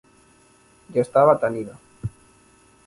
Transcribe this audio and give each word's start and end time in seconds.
Yo 0.95 0.99
estaba 1.03 1.37
tan 1.39 1.55
ido. 1.55 1.75